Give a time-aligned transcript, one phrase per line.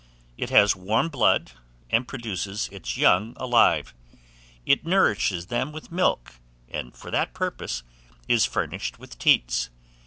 [0.35, 1.51] It has warm blood,
[1.91, 3.93] and produces its young alive;
[4.65, 7.83] it nourishes them with milk, and, for that purpose,
[8.27, 9.69] is furnished with teats.